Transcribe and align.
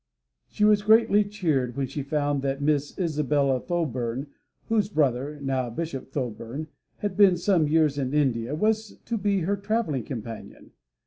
She 0.47 0.65
was 0.65 0.81
greatly 0.81 1.23
cheered 1.23 1.75
when 1.77 1.85
she 1.85 2.01
found 2.01 2.41
that 2.41 2.59
Miss 2.59 2.97
Isabella 2.97 3.59
Thoburn, 3.59 4.25
whose 4.65 4.89
brother 4.89 5.39
(now 5.39 5.69
Bishop 5.69 6.11
Thoburn) 6.11 6.69
had 6.97 7.15
been 7.15 7.37
some 7.37 7.67
years 7.67 7.99
in 7.99 8.11
India, 8.11 8.55
was 8.55 8.97
to 9.05 9.15
be 9.15 9.41
her 9.41 9.55
traveling 9.55 10.03
companion. 10.03 10.71